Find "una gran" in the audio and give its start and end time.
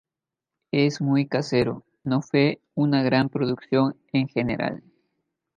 2.73-3.29